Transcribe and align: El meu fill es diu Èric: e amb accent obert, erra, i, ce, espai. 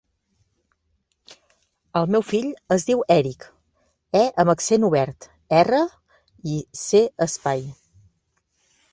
El 1.99 2.07
meu 2.13 2.23
fill 2.29 2.47
es 2.75 2.85
diu 2.87 3.03
Èric: 3.15 3.45
e 4.19 4.21
amb 4.43 4.53
accent 4.53 4.87
obert, 4.87 5.27
erra, 5.59 5.81
i, 6.55 6.57
ce, 6.85 7.03
espai. 7.27 7.63